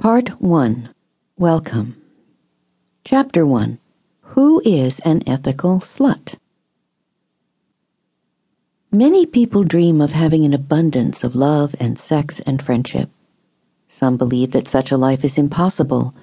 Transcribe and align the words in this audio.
Part 0.00 0.40
1 0.40 0.90
Welcome. 1.36 2.00
Chapter 3.04 3.44
1 3.44 3.80
Who 4.20 4.62
is 4.64 5.00
an 5.00 5.24
ethical 5.26 5.80
slut? 5.80 6.36
Many 8.92 9.26
people 9.26 9.64
dream 9.64 10.00
of 10.00 10.12
having 10.12 10.44
an 10.44 10.54
abundance 10.54 11.24
of 11.24 11.34
love 11.34 11.74
and 11.80 11.98
sex 11.98 12.38
and 12.46 12.62
friendship. 12.62 13.10
Some 13.88 14.16
believe 14.16 14.52
that 14.52 14.68
such 14.68 14.92
a 14.92 14.96
life 14.96 15.24
is 15.24 15.36
impossible 15.36 16.14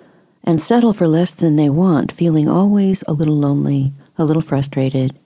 and 0.42 0.64
settle 0.64 0.94
for 0.94 1.06
less 1.06 1.32
than 1.32 1.58
they 1.58 1.70
want, 1.70 2.14
feeling 2.14 2.48
always 2.48 3.04
a 3.10 3.14
little 3.14 3.38
lonely, 3.38 3.92
a 4.18 4.24
little 4.24 4.42
frustrated. 4.42 5.20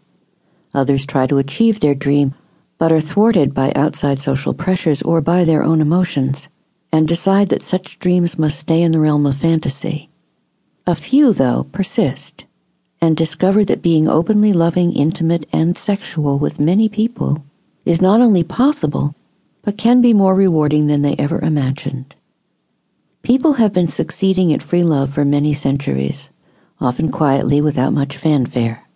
Others 0.74 1.06
try 1.06 1.28
to 1.28 1.38
achieve 1.38 1.82
their 1.82 1.94
dream 1.94 2.34
but 2.80 2.92
are 2.92 3.00
thwarted 3.00 3.54
by 3.54 3.72
outside 3.76 4.20
social 4.20 4.56
pressures 4.56 5.04
or 5.04 5.22
by 5.22 5.44
their 5.44 5.62
own 5.62 5.82
emotions 5.82 6.50
and 6.92 7.08
decide 7.08 7.50
that 7.50 7.64
such 7.64 8.00
dreams 8.00 8.38
must 8.38 8.60
stay 8.60 8.82
in 8.82 8.92
the 8.92 9.00
realm 9.00 9.26
of 9.26 9.38
fantasy. 9.38 10.10
A 10.88 10.96
few, 10.96 11.34
though, 11.34 11.68
persist 11.72 12.46
and 13.02 13.16
discover 13.16 13.64
that 13.64 13.82
being 13.82 14.08
openly 14.08 14.52
loving, 14.52 14.92
intimate, 14.94 15.46
and 15.54 15.78
sexual 15.78 16.38
with 16.38 16.60
many 16.60 16.90
people 16.90 17.46
is 17.86 18.02
not 18.02 18.22
only 18.22 18.44
possible, 18.44 19.16
but 19.62 19.78
can 19.78 20.02
be 20.02 20.14
more 20.14 20.36
rewarding 20.36 20.88
than 20.88 21.02
they 21.02 21.16
ever 21.18 21.40
imagined. 21.40 22.16
People 23.24 23.54
have 23.54 23.74
been 23.74 23.88
succeeding 23.88 24.54
at 24.54 24.64
free 24.64 24.84
love 24.84 25.14
for 25.14 25.26
many 25.26 25.54
centuries, 25.54 26.30
often 26.80 27.12
quietly 27.12 27.62
without 27.62 27.94
much 27.94 28.18
fanfare. 28.18 28.88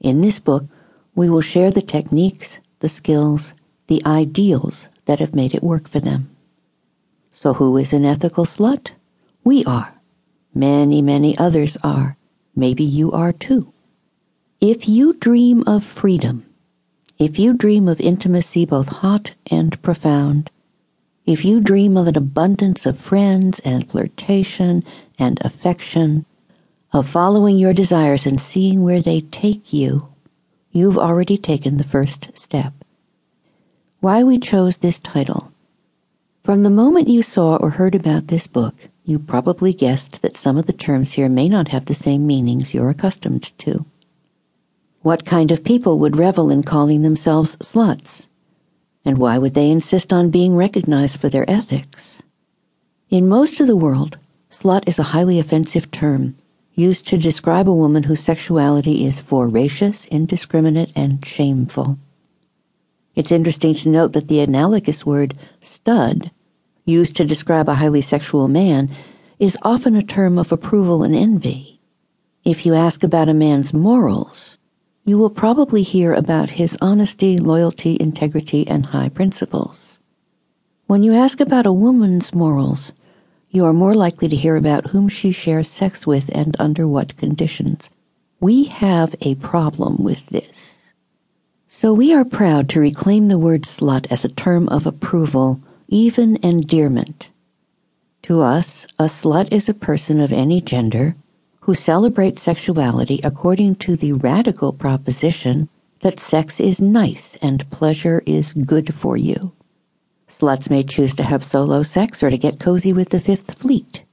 In 0.00 0.20
this 0.20 0.38
book, 0.38 0.64
we 1.14 1.28
will 1.28 1.40
share 1.40 1.70
the 1.70 1.82
techniques, 1.82 2.60
the 2.78 2.88
skills, 2.88 3.52
the 3.88 4.02
ideals 4.06 4.88
that 5.04 5.18
have 5.18 5.34
made 5.34 5.54
it 5.54 5.62
work 5.62 5.88
for 5.88 6.00
them. 6.00 6.29
So, 7.32 7.54
who 7.54 7.76
is 7.76 7.92
an 7.92 8.04
ethical 8.04 8.44
slut? 8.44 8.90
We 9.44 9.64
are. 9.64 9.94
Many, 10.54 11.00
many 11.00 11.38
others 11.38 11.76
are. 11.82 12.16
Maybe 12.54 12.84
you 12.84 13.12
are 13.12 13.32
too. 13.32 13.72
If 14.60 14.88
you 14.88 15.14
dream 15.14 15.62
of 15.66 15.84
freedom, 15.84 16.44
if 17.18 17.38
you 17.38 17.52
dream 17.54 17.88
of 17.88 18.00
intimacy 18.00 18.66
both 18.66 18.88
hot 18.88 19.32
and 19.50 19.80
profound, 19.82 20.50
if 21.24 21.44
you 21.44 21.60
dream 21.60 21.96
of 21.96 22.06
an 22.06 22.16
abundance 22.16 22.86
of 22.86 22.98
friends 22.98 23.60
and 23.60 23.88
flirtation 23.88 24.84
and 25.18 25.40
affection, 25.44 26.26
of 26.92 27.08
following 27.08 27.56
your 27.56 27.72
desires 27.72 28.26
and 28.26 28.40
seeing 28.40 28.82
where 28.82 29.00
they 29.00 29.20
take 29.20 29.72
you, 29.72 30.08
you've 30.72 30.98
already 30.98 31.38
taken 31.38 31.76
the 31.76 31.84
first 31.84 32.30
step. 32.34 32.72
Why 34.00 34.24
we 34.24 34.38
chose 34.38 34.78
this 34.78 34.98
title 34.98 35.52
from 36.50 36.64
the 36.64 36.68
moment 36.68 37.06
you 37.06 37.22
saw 37.22 37.54
or 37.58 37.70
heard 37.70 37.94
about 37.94 38.26
this 38.26 38.48
book, 38.48 38.74
you 39.04 39.20
probably 39.20 39.72
guessed 39.72 40.20
that 40.20 40.36
some 40.36 40.56
of 40.56 40.66
the 40.66 40.72
terms 40.72 41.12
here 41.12 41.28
may 41.28 41.48
not 41.48 41.68
have 41.68 41.84
the 41.84 41.94
same 41.94 42.26
meanings 42.26 42.74
you're 42.74 42.90
accustomed 42.90 43.56
to. 43.56 43.86
What 45.02 45.24
kind 45.24 45.52
of 45.52 45.62
people 45.62 46.00
would 46.00 46.16
revel 46.16 46.50
in 46.50 46.64
calling 46.64 47.02
themselves 47.02 47.54
sluts? 47.58 48.26
And 49.04 49.16
why 49.18 49.38
would 49.38 49.54
they 49.54 49.70
insist 49.70 50.12
on 50.12 50.32
being 50.32 50.56
recognized 50.56 51.20
for 51.20 51.28
their 51.28 51.48
ethics? 51.48 52.20
In 53.10 53.28
most 53.28 53.60
of 53.60 53.68
the 53.68 53.76
world, 53.76 54.18
slut 54.50 54.82
is 54.88 54.98
a 54.98 55.14
highly 55.14 55.38
offensive 55.38 55.92
term 55.92 56.34
used 56.74 57.06
to 57.06 57.16
describe 57.16 57.68
a 57.68 57.72
woman 57.72 58.02
whose 58.02 58.24
sexuality 58.24 59.04
is 59.04 59.20
voracious, 59.20 60.04
indiscriminate, 60.06 60.90
and 60.96 61.24
shameful. 61.24 61.96
It's 63.14 63.30
interesting 63.30 63.74
to 63.76 63.88
note 63.88 64.14
that 64.14 64.26
the 64.26 64.40
analogous 64.40 65.06
word 65.06 65.36
stud, 65.60 66.32
used 66.90 67.16
to 67.16 67.24
describe 67.24 67.68
a 67.68 67.74
highly 67.74 68.02
sexual 68.02 68.48
man, 68.48 68.90
is 69.38 69.56
often 69.62 69.96
a 69.96 70.02
term 70.02 70.38
of 70.38 70.52
approval 70.52 71.02
and 71.02 71.14
envy. 71.14 71.80
If 72.44 72.66
you 72.66 72.74
ask 72.74 73.02
about 73.02 73.28
a 73.28 73.34
man's 73.34 73.72
morals, 73.72 74.58
you 75.04 75.16
will 75.16 75.30
probably 75.30 75.82
hear 75.82 76.12
about 76.12 76.50
his 76.50 76.76
honesty, 76.80 77.38
loyalty, 77.38 77.96
integrity, 77.98 78.66
and 78.68 78.86
high 78.86 79.08
principles. 79.08 79.98
When 80.86 81.02
you 81.02 81.14
ask 81.14 81.40
about 81.40 81.66
a 81.66 81.72
woman's 81.72 82.34
morals, 82.34 82.92
you 83.48 83.64
are 83.64 83.72
more 83.72 83.94
likely 83.94 84.28
to 84.28 84.36
hear 84.36 84.56
about 84.56 84.90
whom 84.90 85.08
she 85.08 85.32
shares 85.32 85.68
sex 85.68 86.06
with 86.06 86.30
and 86.34 86.54
under 86.58 86.86
what 86.86 87.16
conditions. 87.16 87.90
We 88.40 88.64
have 88.64 89.14
a 89.20 89.34
problem 89.36 90.02
with 90.02 90.26
this. 90.26 90.76
So 91.66 91.92
we 91.92 92.12
are 92.12 92.24
proud 92.24 92.68
to 92.70 92.80
reclaim 92.80 93.28
the 93.28 93.38
word 93.38 93.62
slut 93.62 94.06
as 94.10 94.24
a 94.24 94.28
term 94.28 94.68
of 94.68 94.86
approval, 94.86 95.60
even 95.90 96.38
endearment. 96.42 97.30
To 98.22 98.42
us, 98.42 98.86
a 98.98 99.04
slut 99.04 99.52
is 99.52 99.68
a 99.68 99.74
person 99.74 100.20
of 100.20 100.32
any 100.32 100.60
gender 100.60 101.16
who 101.62 101.74
celebrates 101.74 102.42
sexuality 102.42 103.20
according 103.24 103.74
to 103.76 103.96
the 103.96 104.12
radical 104.12 104.72
proposition 104.72 105.68
that 106.00 106.20
sex 106.20 106.60
is 106.60 106.80
nice 106.80 107.36
and 107.42 107.68
pleasure 107.70 108.22
is 108.24 108.54
good 108.54 108.94
for 108.94 109.16
you. 109.16 109.52
Sluts 110.28 110.70
may 110.70 110.84
choose 110.84 111.12
to 111.14 111.24
have 111.24 111.42
solo 111.42 111.82
sex 111.82 112.22
or 112.22 112.30
to 112.30 112.38
get 112.38 112.60
cozy 112.60 112.92
with 112.92 113.08
the 113.08 113.20
Fifth 113.20 113.54
Fleet. 113.58 114.04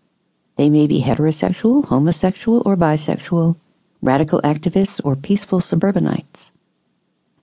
They 0.57 0.69
may 0.69 0.87
be 0.87 1.03
heterosexual, 1.03 1.85
homosexual, 1.85 2.63
or 2.65 2.75
bisexual, 2.75 3.55
radical 4.01 4.41
activists, 4.41 4.99
or 5.03 5.15
peaceful 5.15 5.61
suburbanites. 5.61 6.49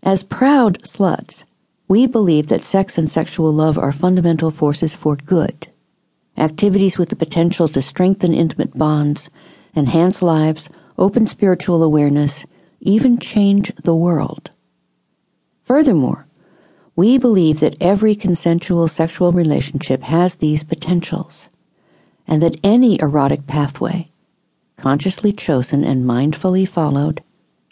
As 0.02 0.24
proud 0.24 0.82
sluts, 0.82 1.44
we 1.86 2.06
believe 2.06 2.48
that 2.48 2.64
sex 2.64 2.96
and 2.96 3.10
sexual 3.10 3.52
love 3.52 3.76
are 3.76 3.92
fundamental 3.92 4.50
forces 4.50 4.94
for 4.94 5.16
good, 5.16 5.68
activities 6.36 6.96
with 6.98 7.10
the 7.10 7.16
potential 7.16 7.68
to 7.68 7.82
strengthen 7.82 8.32
intimate 8.32 8.76
bonds, 8.76 9.28
enhance 9.76 10.22
lives, 10.22 10.68
open 10.96 11.26
spiritual 11.26 11.82
awareness, 11.82 12.44
even 12.80 13.18
change 13.18 13.72
the 13.82 13.94
world. 13.94 14.50
Furthermore, 15.62 16.26
we 16.96 17.18
believe 17.18 17.60
that 17.60 17.76
every 17.80 18.14
consensual 18.14 18.86
sexual 18.88 19.32
relationship 19.32 20.02
has 20.02 20.36
these 20.36 20.62
potentials, 20.62 21.48
and 22.26 22.40
that 22.40 22.58
any 22.62 23.00
erotic 23.00 23.46
pathway, 23.46 24.10
consciously 24.76 25.32
chosen 25.32 25.84
and 25.84 26.04
mindfully 26.04 26.66
followed, 26.68 27.22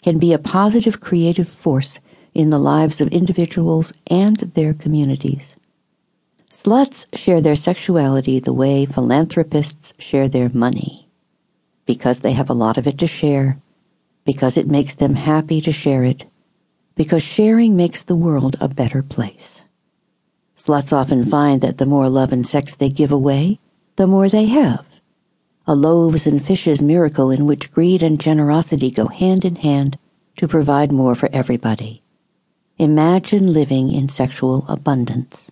can 0.03 0.19
be 0.19 0.33
a 0.33 0.39
positive 0.39 0.99
creative 0.99 1.47
force 1.47 1.99
in 2.33 2.49
the 2.49 2.59
lives 2.59 2.99
of 2.99 3.07
individuals 3.09 3.93
and 4.07 4.37
their 4.37 4.73
communities. 4.73 5.55
Sluts 6.51 7.05
share 7.17 7.41
their 7.41 7.55
sexuality 7.55 8.39
the 8.39 8.53
way 8.53 8.85
philanthropists 8.85 9.93
share 9.97 10.29
their 10.29 10.49
money. 10.49 11.09
Because 11.85 12.19
they 12.19 12.33
have 12.33 12.49
a 12.49 12.53
lot 12.53 12.77
of 12.77 12.87
it 12.87 12.97
to 12.99 13.07
share, 13.07 13.57
because 14.23 14.55
it 14.55 14.67
makes 14.67 14.95
them 14.95 15.15
happy 15.15 15.59
to 15.61 15.71
share 15.71 16.03
it, 16.03 16.25
because 16.95 17.23
sharing 17.23 17.75
makes 17.75 18.03
the 18.03 18.15
world 18.15 18.55
a 18.61 18.69
better 18.69 19.01
place. 19.01 19.63
Sluts 20.55 20.93
often 20.93 21.25
find 21.25 21.59
that 21.61 21.77
the 21.79 21.85
more 21.85 22.07
love 22.07 22.31
and 22.31 22.47
sex 22.47 22.75
they 22.75 22.89
give 22.89 23.11
away, 23.11 23.59
the 23.95 24.07
more 24.07 24.29
they 24.29 24.45
have. 24.45 24.85
A 25.65 25.75
loaves 25.75 26.27
and 26.27 26.45
fishes 26.45 26.81
miracle 26.81 27.31
in 27.31 27.45
which 27.45 27.71
greed 27.71 28.03
and 28.03 28.19
generosity 28.19 28.91
go 28.91 29.07
hand 29.07 29.43
in 29.43 29.55
hand 29.57 29.97
to 30.37 30.47
provide 30.47 30.91
more 30.91 31.15
for 31.15 31.29
everybody. 31.33 32.02
Imagine 32.79 33.53
living 33.53 33.93
in 33.93 34.09
sexual 34.09 34.65
abundance. 34.67 35.51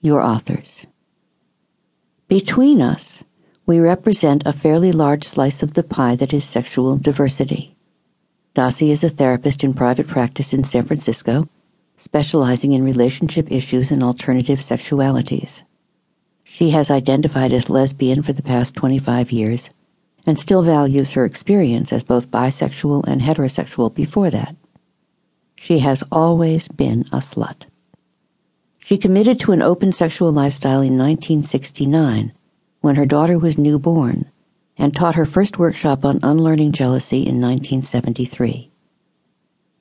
Your 0.00 0.20
authors. 0.20 0.84
Between 2.26 2.82
us, 2.82 3.22
we 3.66 3.78
represent 3.78 4.42
a 4.44 4.52
fairly 4.52 4.90
large 4.90 5.22
slice 5.22 5.62
of 5.62 5.74
the 5.74 5.84
pie 5.84 6.16
that 6.16 6.32
is 6.32 6.42
sexual 6.42 6.96
diversity. 6.96 7.76
Dossie 8.56 8.90
is 8.90 9.04
a 9.04 9.10
therapist 9.10 9.62
in 9.62 9.74
private 9.74 10.08
practice 10.08 10.52
in 10.52 10.64
San 10.64 10.84
Francisco, 10.84 11.48
specializing 11.96 12.72
in 12.72 12.82
relationship 12.82 13.52
issues 13.52 13.92
and 13.92 14.02
alternative 14.02 14.58
sexualities. 14.58 15.62
She 16.42 16.70
has 16.70 16.90
identified 16.90 17.52
as 17.52 17.70
lesbian 17.70 18.24
for 18.24 18.32
the 18.32 18.42
past 18.42 18.74
25 18.74 19.30
years 19.30 19.70
and 20.26 20.36
still 20.36 20.62
values 20.62 21.12
her 21.12 21.24
experience 21.24 21.92
as 21.92 22.02
both 22.02 22.32
bisexual 22.32 23.06
and 23.06 23.22
heterosexual 23.22 23.94
before 23.94 24.30
that. 24.30 24.56
She 25.62 25.78
has 25.78 26.02
always 26.10 26.66
been 26.66 27.02
a 27.12 27.18
slut. 27.18 27.66
She 28.80 28.98
committed 28.98 29.38
to 29.38 29.52
an 29.52 29.62
open 29.62 29.92
sexual 29.92 30.32
lifestyle 30.32 30.80
in 30.80 30.98
1969 30.98 32.32
when 32.80 32.96
her 32.96 33.06
daughter 33.06 33.38
was 33.38 33.56
newborn 33.56 34.28
and 34.76 34.92
taught 34.92 35.14
her 35.14 35.24
first 35.24 35.60
workshop 35.60 36.04
on 36.04 36.18
unlearning 36.20 36.72
jealousy 36.72 37.18
in 37.18 37.40
1973. 37.40 38.72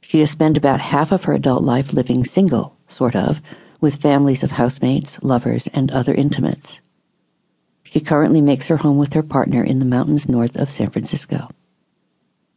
She 0.02 0.20
has 0.20 0.30
spent 0.30 0.56
about 0.56 0.82
half 0.82 1.12
of 1.12 1.24
her 1.24 1.34
adult 1.34 1.64
life 1.64 1.94
living 1.94 2.26
single, 2.26 2.78
sort 2.86 3.16
of, 3.16 3.42
with 3.80 3.96
families 3.96 4.44
of 4.44 4.52
housemates, 4.52 5.18
lovers, 5.24 5.66
and 5.74 5.90
other 5.90 6.14
intimates. 6.14 6.80
She 7.82 8.02
currently 8.02 8.40
makes 8.40 8.68
her 8.68 8.78
home 8.78 9.00
with 9.00 9.14
her 9.14 9.24
partner 9.24 9.64
in 9.64 9.80
the 9.80 9.86
mountains 9.86 10.30
north 10.30 10.56
of 10.56 10.70
San 10.70 10.92
Francisco. 10.92 11.50